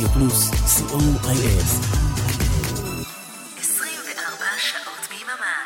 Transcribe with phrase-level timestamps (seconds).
[0.00, 1.64] רדיו פלוס, co.il.
[3.60, 5.56] 24 שעות ביממה.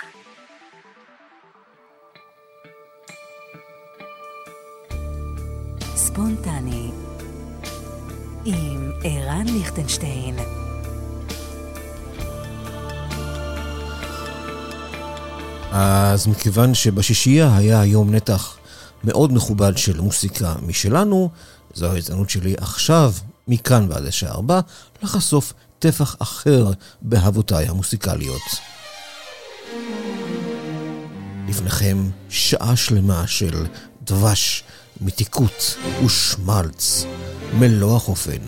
[5.96, 6.90] ספונטני
[8.44, 10.36] עם ערן ליכטנשטיין
[15.72, 18.56] אז מכיוון שבשישייה היה היום נתח
[19.04, 21.30] מאוד מכובד של מוסיקה משלנו,
[21.74, 23.12] זו ההזדמנות שלי עכשיו,
[23.48, 24.60] מכאן ועד השעה ארבע,
[25.02, 26.70] לחשוף טפח אחר
[27.02, 28.42] באהבותיי המוסיקליות.
[31.48, 33.66] לפניכם שעה שלמה של
[34.02, 34.64] דבש,
[35.00, 37.04] מתיקות ושמלץ,
[37.58, 38.42] מלוא החופן.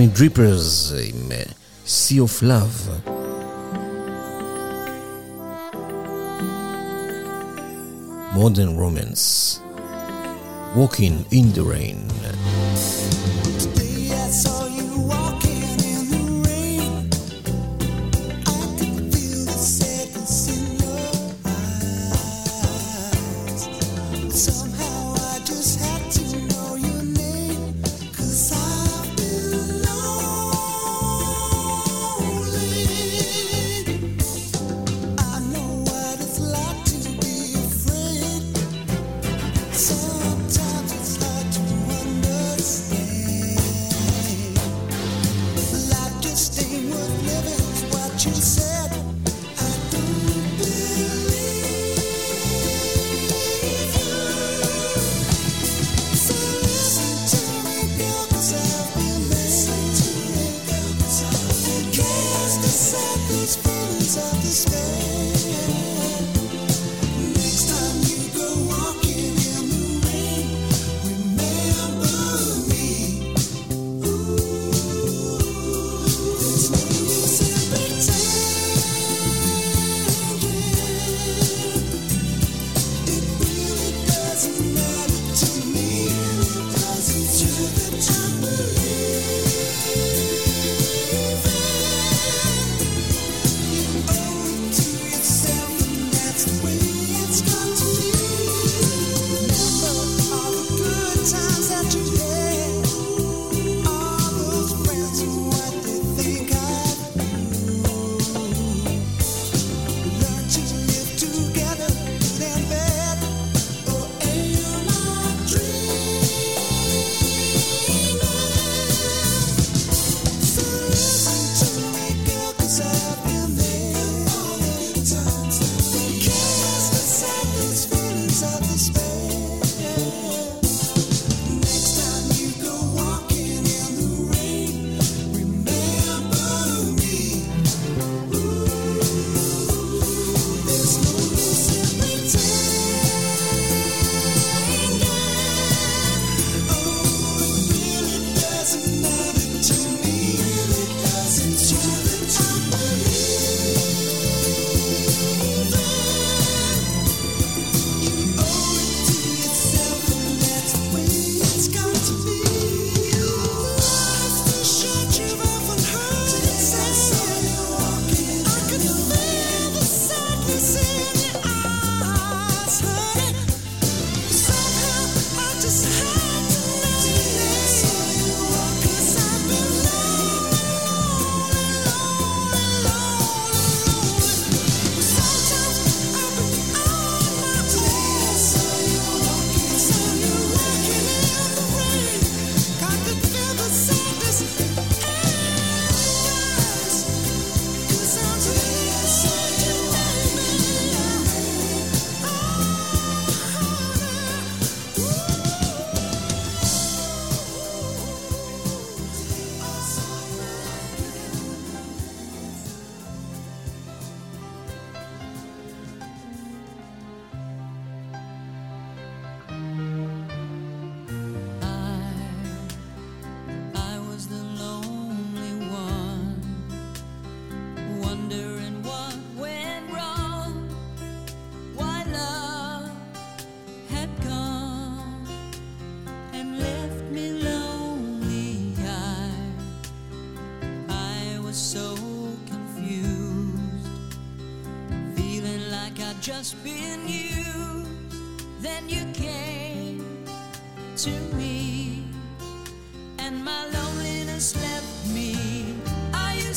[0.00, 1.44] Honey Drippers a uh,
[1.84, 2.88] Sea of Love.
[8.34, 9.60] Modern Romance
[10.74, 12.08] Walking in the Rain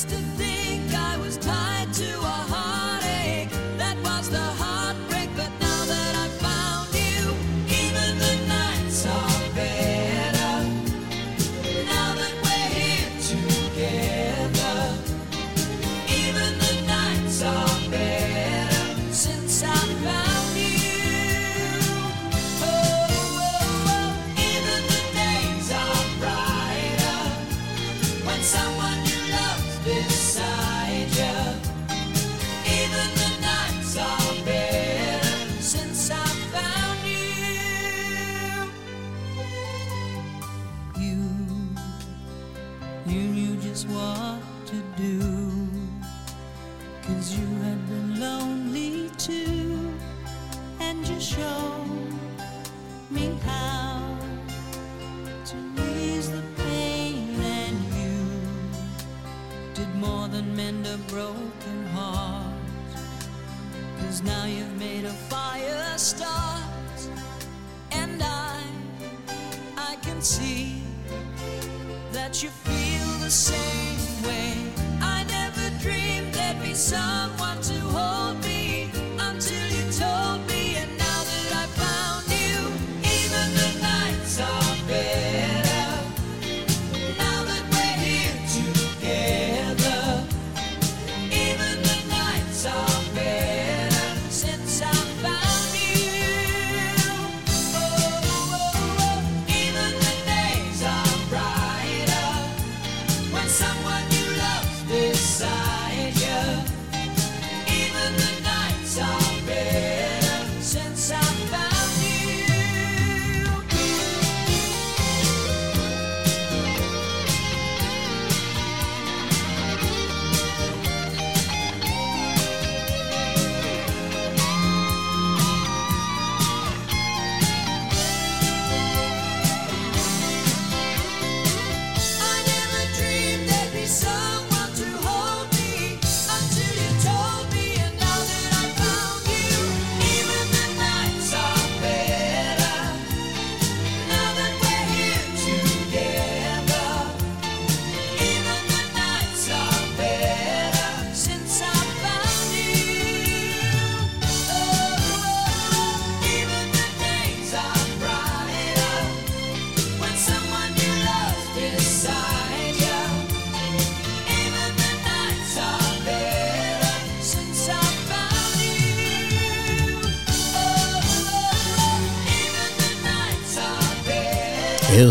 [0.05, 0.52] even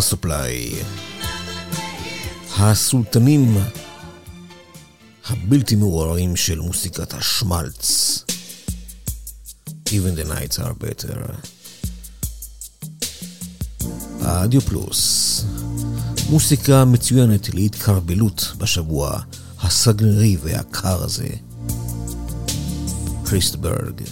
[0.02, 0.70] סופליי.
[2.58, 3.56] הסולטנים
[5.28, 8.18] הבלתי מעוררים של מוסיקת השמלץ.
[9.88, 11.32] Even the nights are better.
[14.24, 15.44] אדיו פלוס.
[16.30, 19.20] מוסיקה מצוינת להתקרבלות בשבוע
[19.60, 21.28] הסגרי והקר הזה.
[23.24, 24.02] קריסטברג.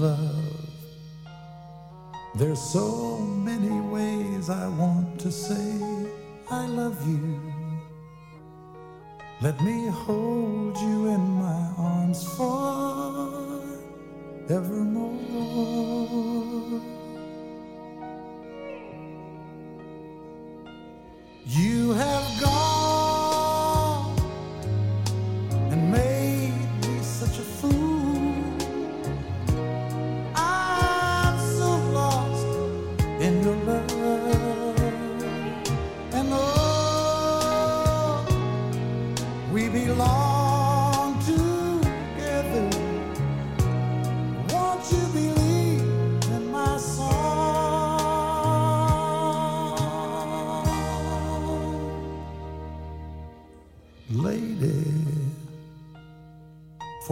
[0.00, 0.56] love.
[2.34, 5.76] There's so many ways I want to say
[6.50, 7.38] I love you.
[9.42, 13.60] Let me hold you in my arms forevermore.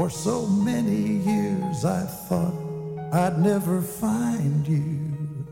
[0.08, 2.54] For so many years I thought
[3.12, 5.46] I'd never find you.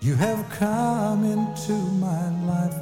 [0.00, 2.73] You have come into my life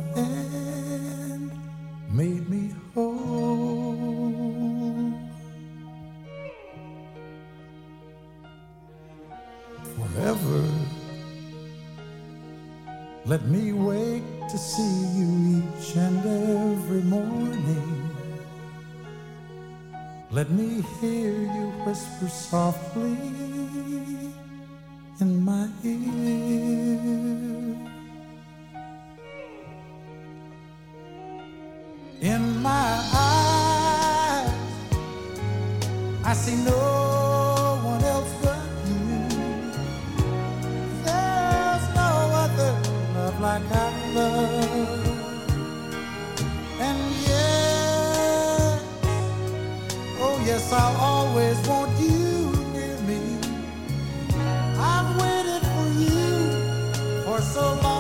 [50.47, 53.39] yes, I'll always want you near me.
[54.79, 57.92] I've waited for you for so long.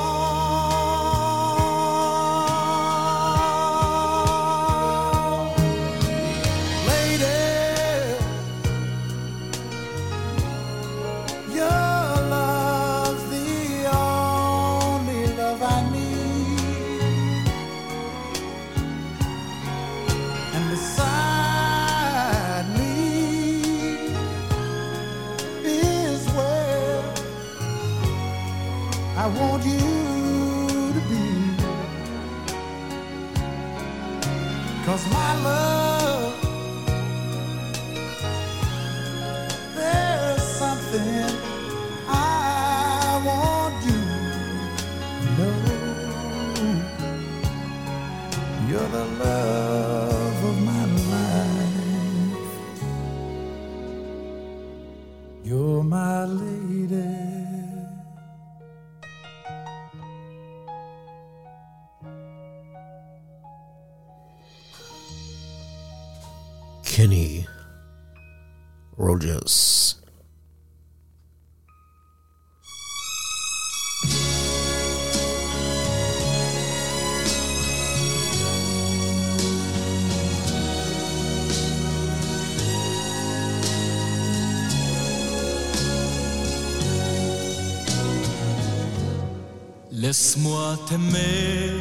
[90.88, 91.72] T'aimer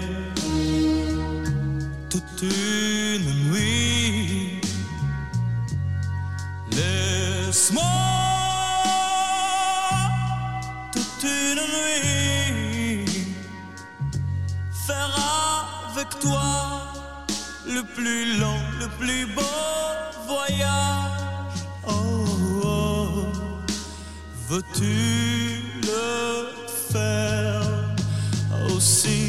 [2.09, 4.59] toute une nuit.
[6.71, 7.83] Laisse-moi
[10.91, 13.05] toute une nuit
[14.87, 15.15] faire
[15.91, 16.41] avec toi
[17.67, 19.41] le plus long, le plus beau
[20.27, 21.59] voyage.
[21.87, 22.25] Oh,
[22.63, 23.07] oh.
[24.49, 26.47] veux-tu le
[26.91, 27.60] faire?
[28.81, 29.20] Aussi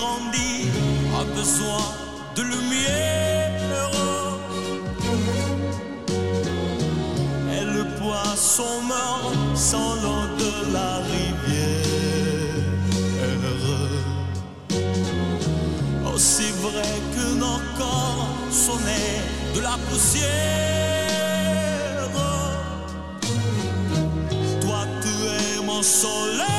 [0.00, 0.68] grandit
[1.20, 1.84] a besoin
[2.36, 3.90] de lumière.
[7.56, 12.70] Et le poisson meurt sans l'eau de la rivière.
[16.12, 18.28] Aussi vrai que nos corps
[18.86, 19.20] nés
[19.54, 20.30] de la poussière.
[24.62, 26.49] Toi, tu es mon soleil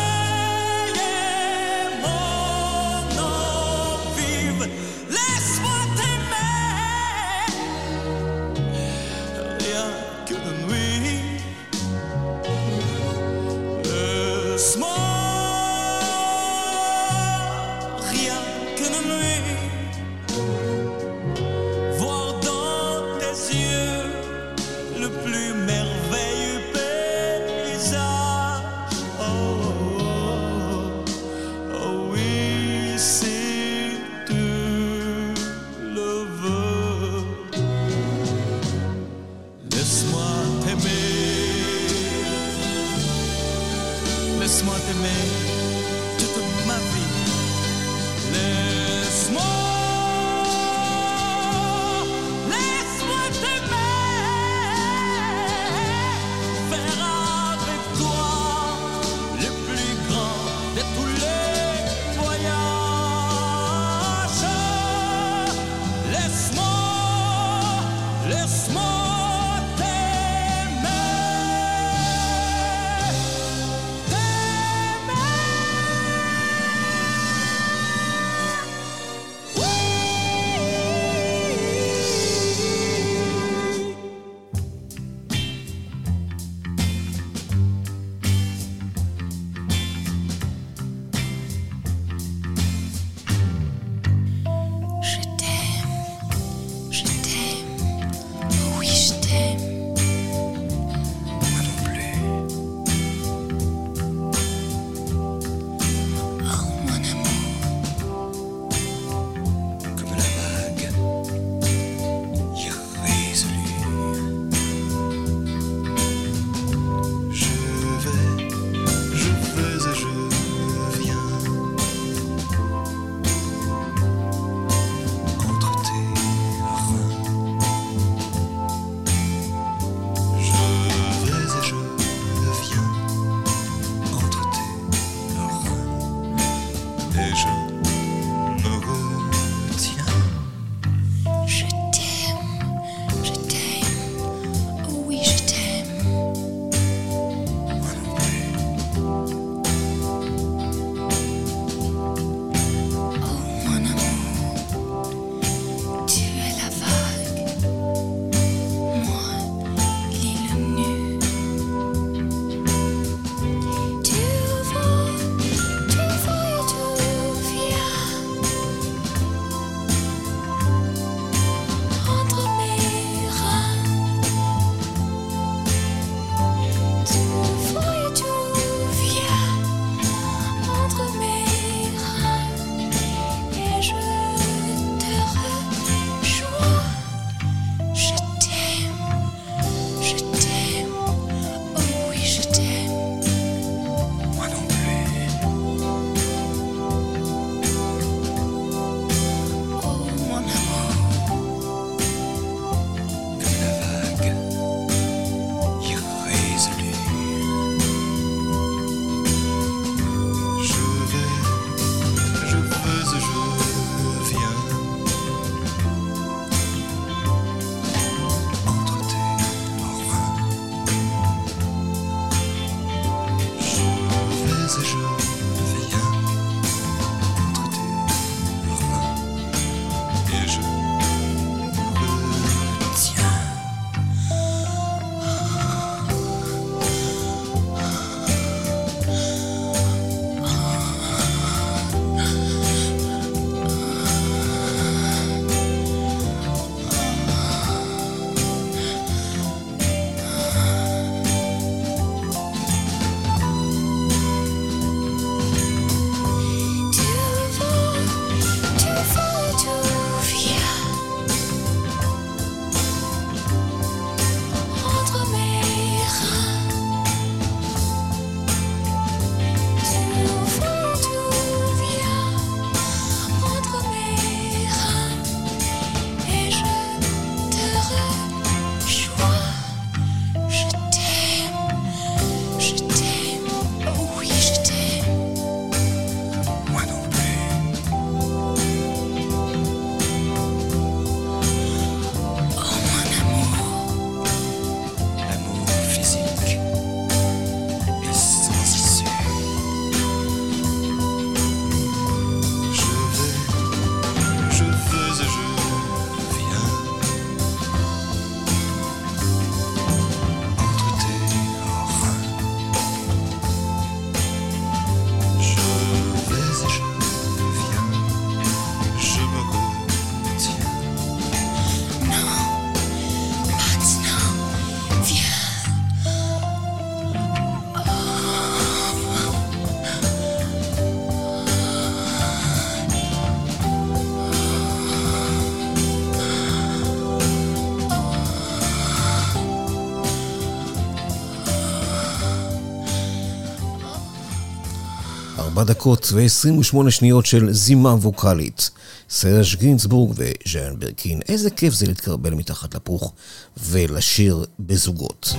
[345.61, 348.69] 4 דקות ו-28 שניות של זימה ווקאלית.
[349.09, 351.19] סרש גינצבורג וז'אן ברקין.
[351.29, 353.13] איזה כיף זה להתקרבל מתחת לפוך
[353.57, 355.33] ולשיר בזוגות.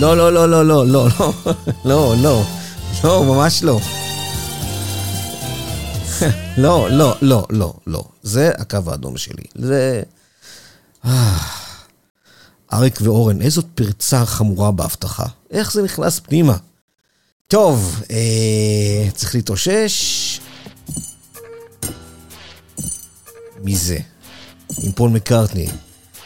[0.00, 1.30] לא, לא, לא, לא, לא, לא, לא,
[1.84, 2.42] לא, לא,
[3.04, 3.80] לא, ממש לא.
[6.56, 8.04] לא, לא, לא, לא, לא.
[8.22, 9.44] זה הקו האדום שלי.
[9.54, 10.02] זה...
[11.04, 11.38] אה.
[12.72, 15.26] אריק ואורן, איזו פרצה חמורה בהבטחה.
[15.50, 16.56] איך זה נכנס פנימה?
[17.50, 20.40] טוב, אה, צריך להתאושש.
[23.62, 23.98] מי זה?
[24.82, 25.68] עם פול מקארטני.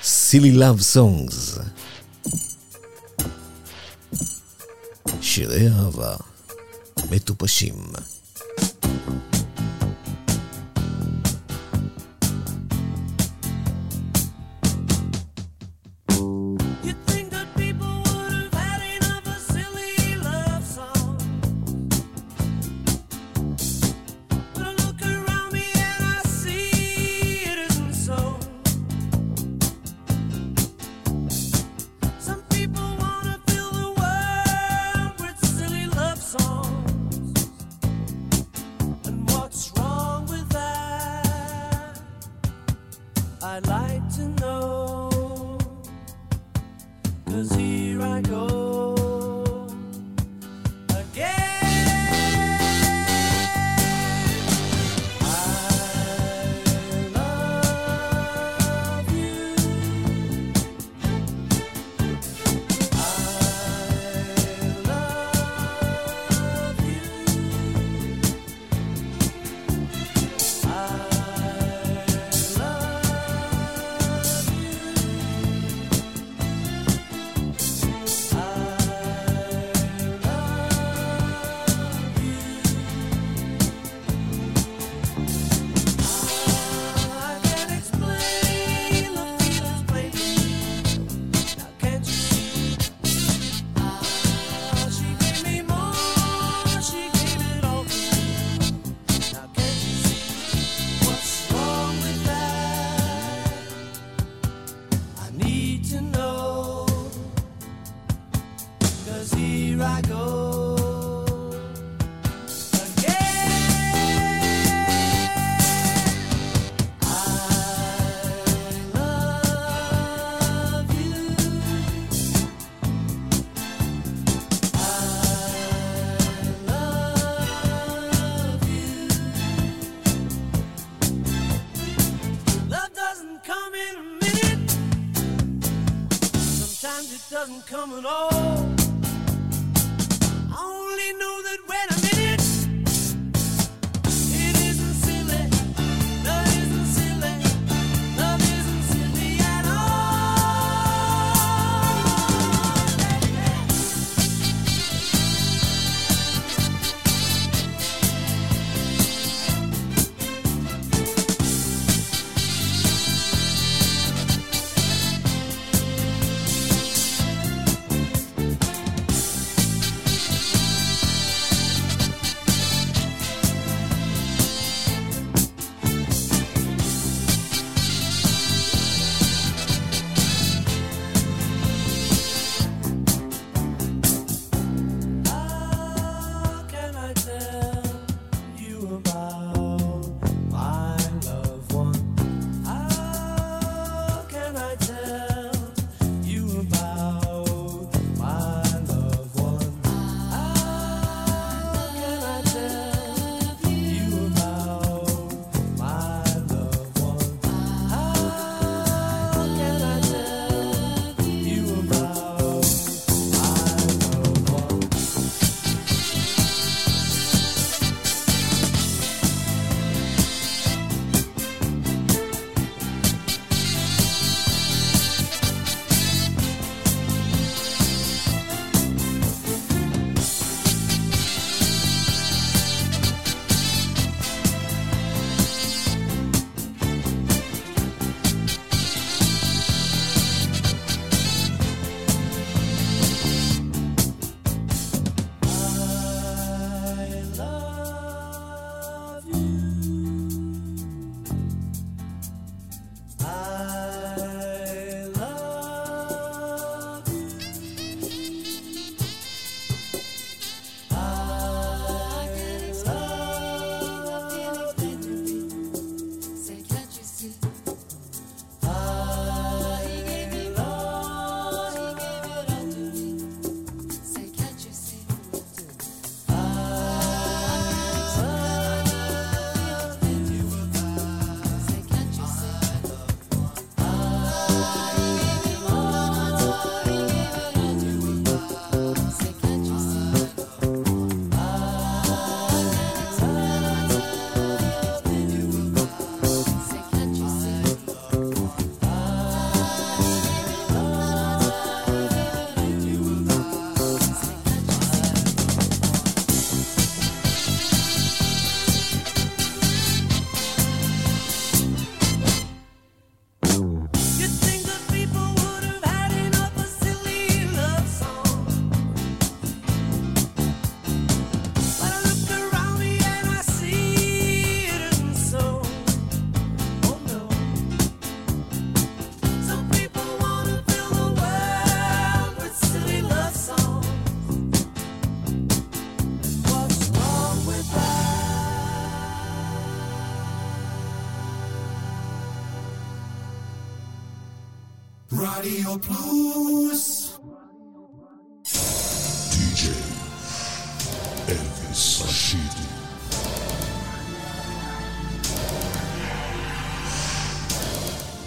[0.02, 1.58] סילי לאב סונגס.
[5.20, 6.16] שירי אהבה
[7.10, 7.74] מטופשים.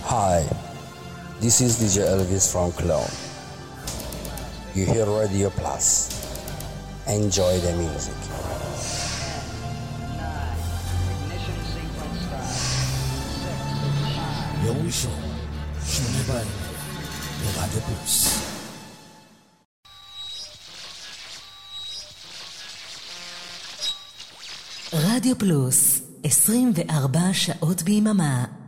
[0.07, 0.45] Hi,
[1.41, 3.09] this is DJ Elvis from Cologne.
[4.75, 6.13] You hear Radio Plus.
[7.07, 8.13] Enjoy the music.
[24.93, 28.64] רדיו פלוס, 24 שעות ביממה.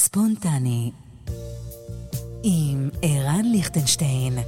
[0.00, 0.90] ספונטני.
[2.42, 4.38] עם ערן ליכטנשטיין.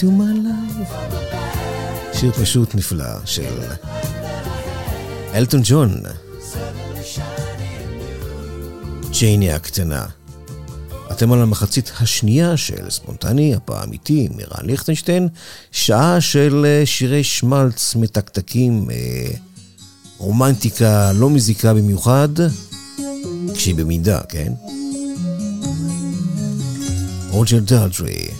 [0.00, 0.94] to my life.
[2.12, 3.60] שיר פשוט נפלא של
[5.34, 5.94] אלטון ג'ון.
[9.10, 10.06] ג'ייני הקטנה.
[11.10, 15.28] אתם על המחצית השנייה של ספונטני, הפעם איתי, מירן ליכטנשטיין,
[15.72, 19.30] שעה של אה, שירי שמלץ מתקתקים, אה,
[20.18, 22.28] רומנטיקה לא מזיקה במיוחד,
[23.54, 24.52] כשהיא במידה, כן?
[27.30, 28.39] רוג'ר דלטרי.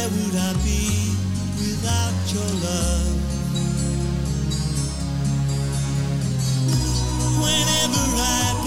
[0.00, 1.12] Where would I be
[1.60, 3.36] without your love?
[7.44, 8.59] Whenever I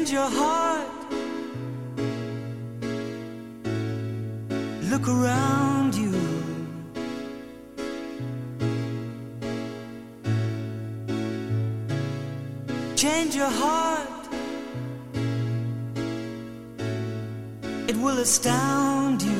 [0.00, 0.86] and your heart.
[4.90, 6.14] Look around you.
[12.96, 14.22] Change your heart.
[17.90, 19.39] It will astound you.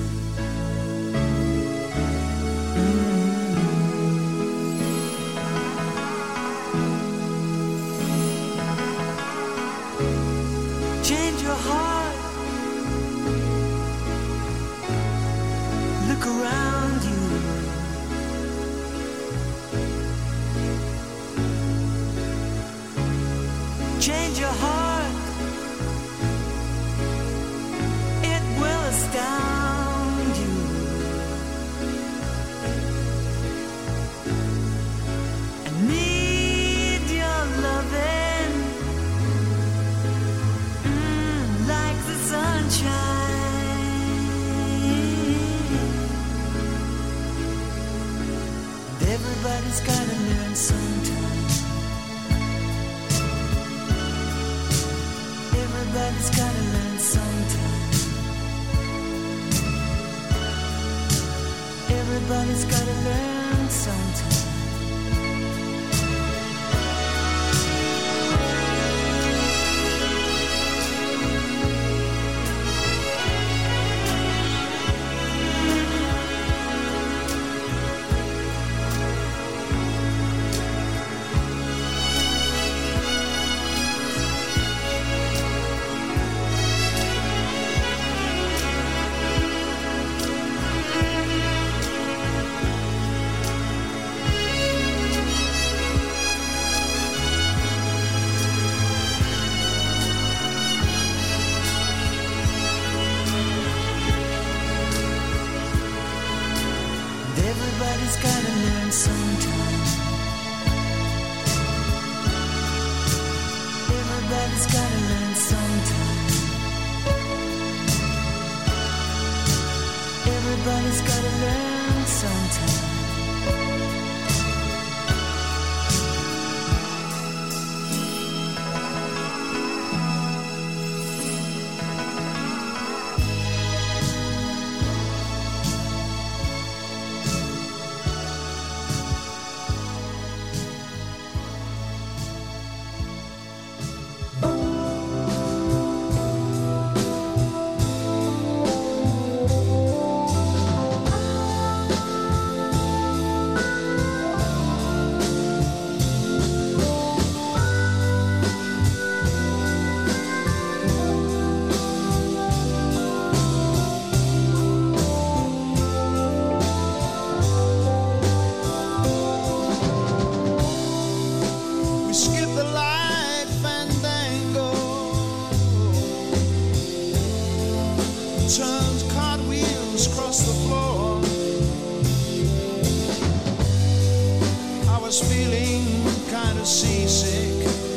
[185.11, 185.83] Was feeling
[186.31, 187.90] kind of seasick.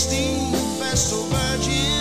[0.00, 1.99] Steve, Best of Virgin.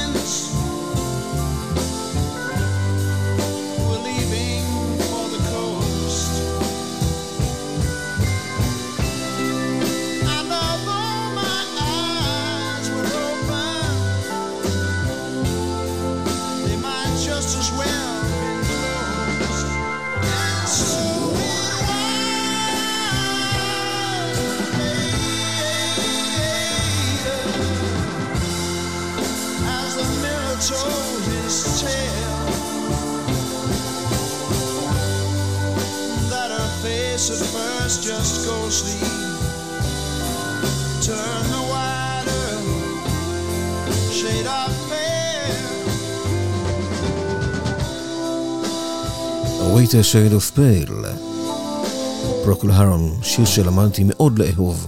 [49.89, 51.07] Wait a Shade of Pale.
[52.43, 54.87] פרוקול הרון, שיר שלמדתי מאוד לאהוב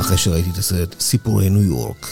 [0.00, 2.06] אחרי שראיתי את הסרט סיפורי ניו יורק.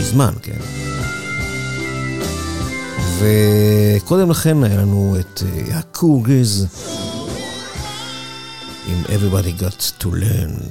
[0.00, 0.58] מזמן, כן.
[3.18, 6.66] וקודם לכן היה לנו את אה, הקורגז
[8.86, 10.62] עם Everybody Got to Learn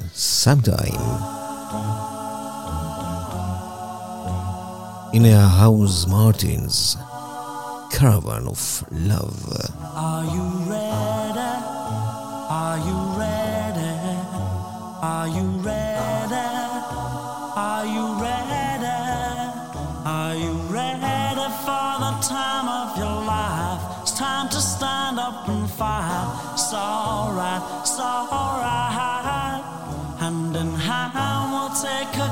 [0.46, 1.39] Sometime.
[5.12, 6.96] in a Housemartins
[7.92, 9.50] caravan of love.
[9.96, 11.54] Are you ready?
[12.50, 13.96] Are you ready?
[15.02, 16.48] Are you ready?
[17.56, 18.86] Are you ready?
[20.06, 23.82] Are you ready for the time of your life?
[24.04, 26.54] It's time to stand up and fight.
[26.54, 28.90] It's alright, it's alright.
[30.20, 32.30] Hand in hand, we'll take a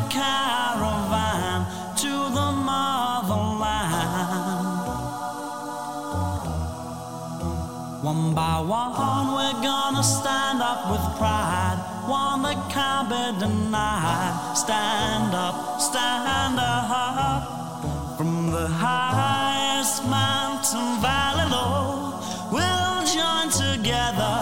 [8.07, 11.77] One by one, we're gonna stand up with pride.
[12.07, 14.55] One that can't be denied.
[14.55, 18.17] Stand up, stand up.
[18.17, 24.39] From the highest mountain valley low, we'll join together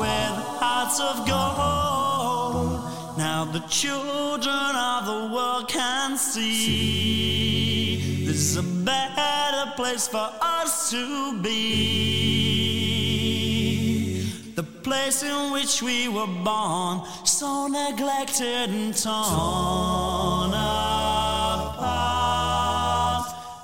[0.00, 2.80] with hearts of gold.
[3.18, 10.90] Now the children of the world can see this is a better place for us
[10.92, 12.65] to be.
[15.06, 22.02] Place in which we were born, so neglected and torn apart.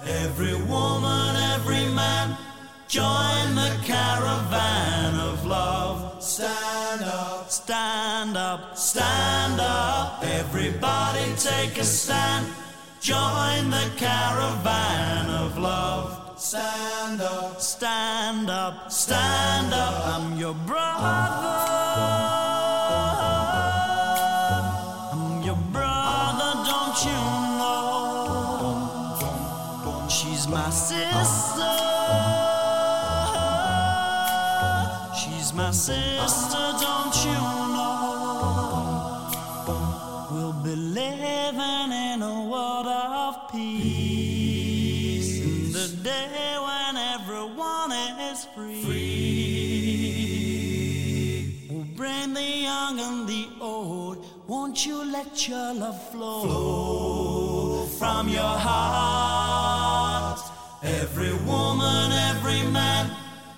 [0.07, 2.37] Every woman, every man,
[2.87, 6.23] join the caravan of love.
[6.23, 10.23] Stand up, stand up, stand up.
[10.23, 12.47] Everybody take a stand.
[13.01, 16.22] Join the caravan of love.
[16.45, 20.07] Stand up, stand up, stand up.
[20.09, 21.82] I'm your brother.
[54.73, 60.41] Won't you let your love flow from your heart?
[60.83, 63.11] Every woman, every man,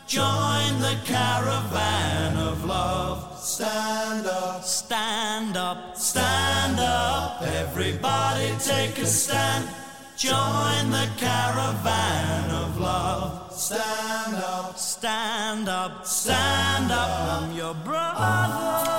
[0.08, 3.38] join the caravan of love.
[3.38, 7.42] Stand up, stand up, stand up.
[7.42, 9.68] Everybody take a stand.
[10.16, 13.52] Join the caravan of love.
[13.52, 17.40] Stand up, stand up, stand up.
[17.40, 18.93] I'm your brother.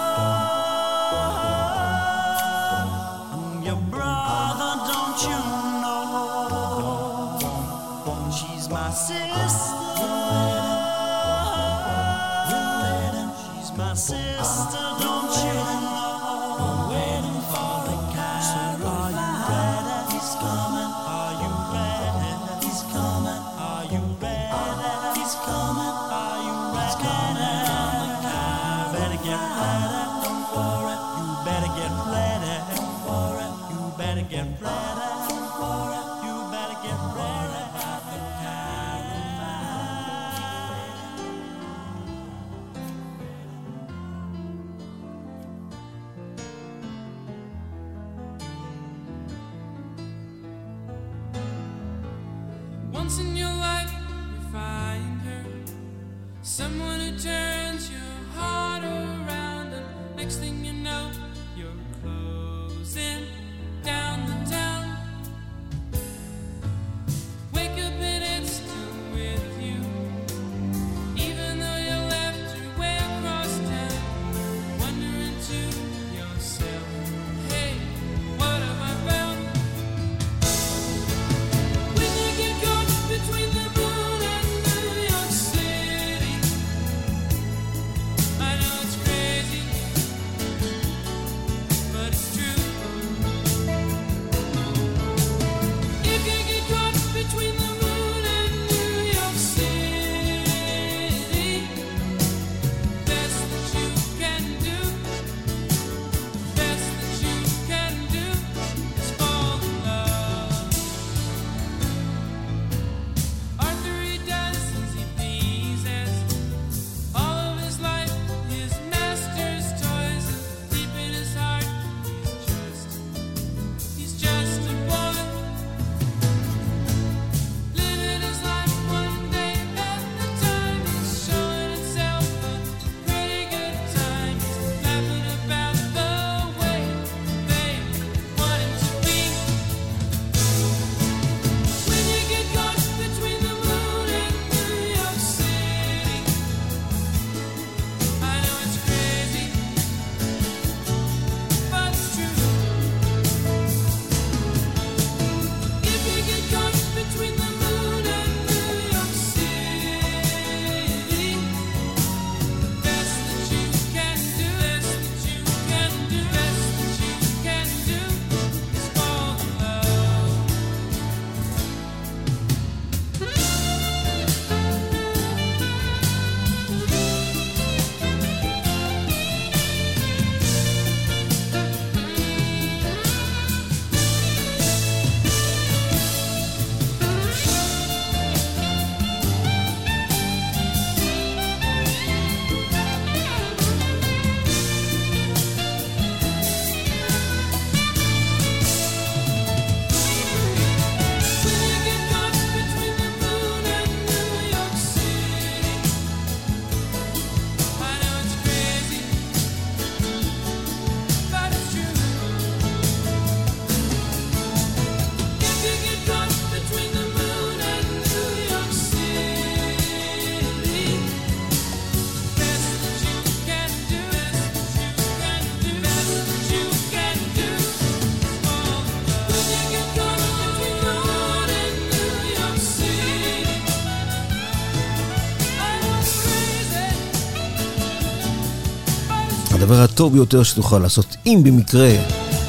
[239.65, 241.89] הדבר הטוב ביותר שתוכל לעשות, אם במקרה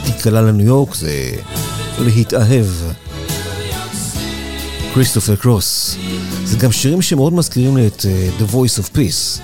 [0.05, 1.31] תיקלע לניו יורק, זה
[1.99, 2.67] להתאהב.
[4.95, 5.97] כריסטופר קרוס.
[6.45, 9.41] זה גם שירים שמאוד מזכירים לי את אה, The Voice of Peace.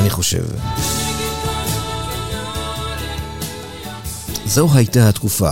[0.00, 0.44] אני חושב.
[4.46, 5.50] זו הייתה התקופה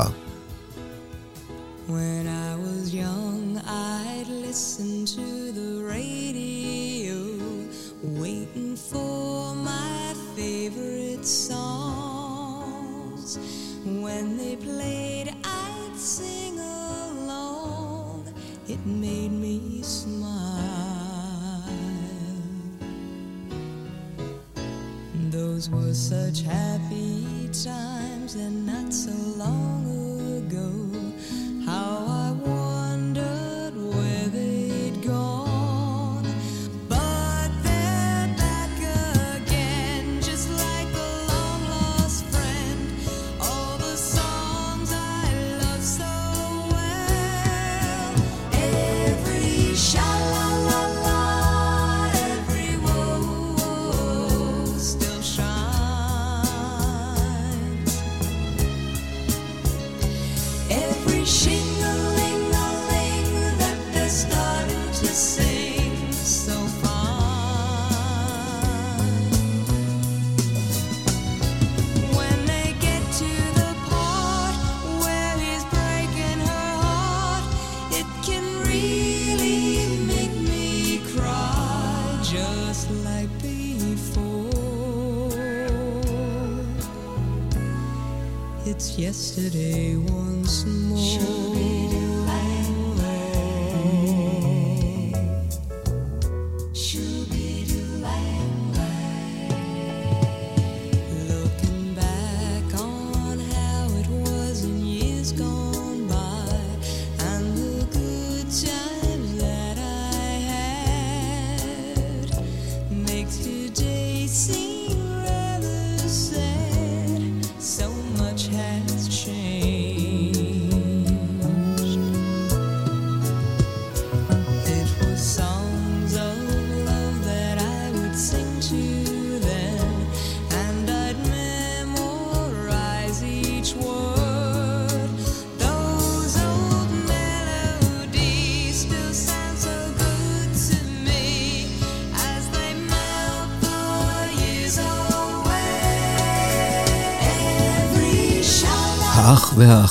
[89.07, 90.26] yesterday was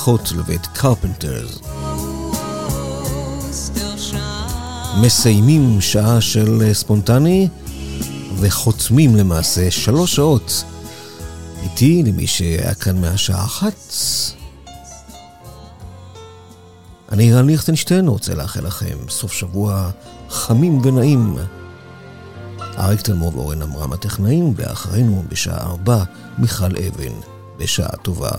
[0.06, 1.60] Hotel ואת קרפנטרס.
[5.00, 7.48] מסיימים שעה של אה, ספונטני
[8.40, 10.64] וחותמים למעשה שלוש שעות
[11.62, 13.94] איתי למי שהיה כאן מהשעה אחת.
[17.12, 19.90] אני רן ליכטנשטיין רוצה לאחל לכם סוף שבוע
[20.28, 21.36] חמים ונעים.
[22.78, 26.04] אריק תלמור ואורן עמרם הטכנאים, ואחרינו בשעה ארבע
[26.38, 27.12] מיכל אבן.
[27.58, 28.30] בשעה טובה.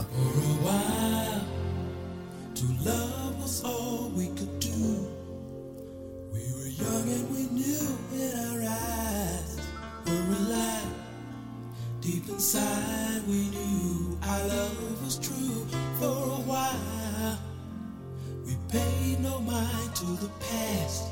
[19.98, 21.06] to the past.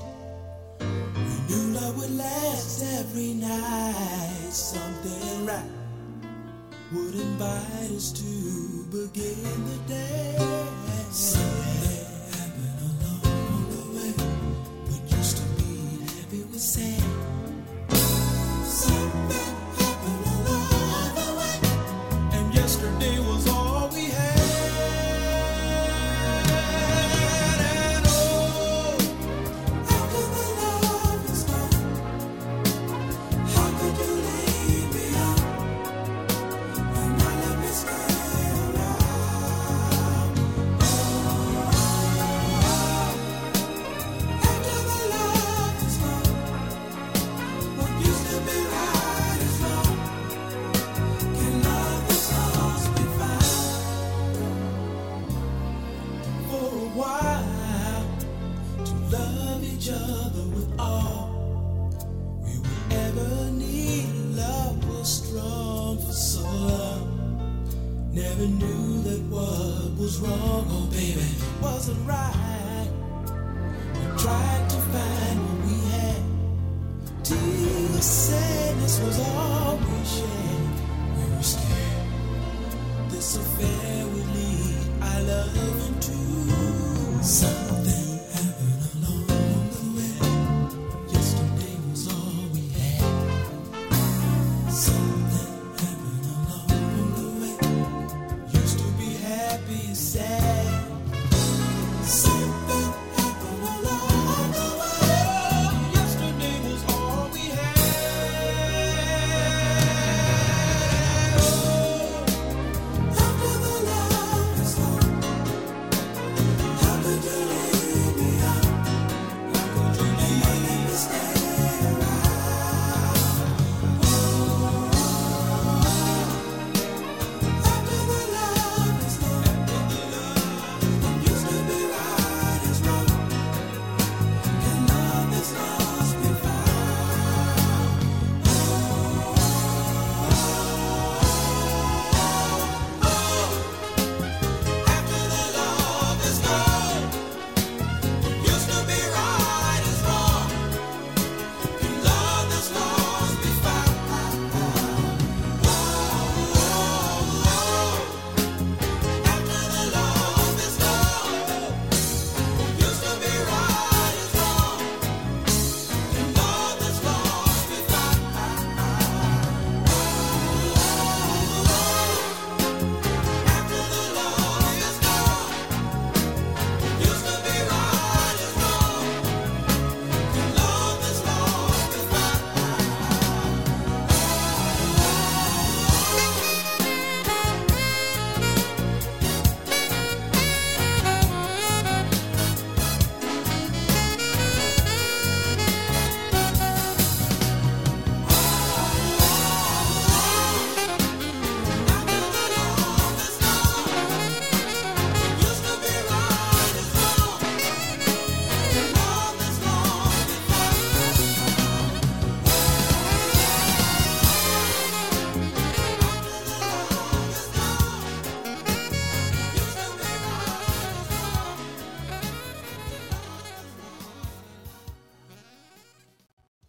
[0.79, 4.49] We knew love would last every night.
[4.51, 5.71] Something right
[6.93, 10.38] would invite us to begin the day.
[11.09, 11.94] Something